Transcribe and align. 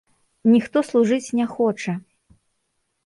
Ніхто 0.53 0.83
служыць 0.89 1.33
не 1.41 1.45
хоча. 1.53 1.93